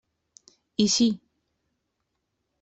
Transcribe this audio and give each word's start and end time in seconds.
I 0.85 0.87
sí. 0.95 1.07